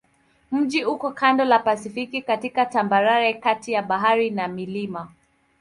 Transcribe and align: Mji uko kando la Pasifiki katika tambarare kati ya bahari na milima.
Mji 0.51 0.85
uko 0.85 1.11
kando 1.11 1.45
la 1.45 1.59
Pasifiki 1.59 2.21
katika 2.21 2.65
tambarare 2.65 3.33
kati 3.33 3.71
ya 3.71 3.81
bahari 3.83 4.29
na 4.29 4.47
milima. 4.47 5.11